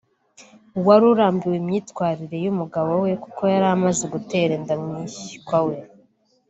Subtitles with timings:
[0.87, 5.77] wari urambiwe imyitwarire y’umugabo we kuko yari amaze gutera inda mwishywa we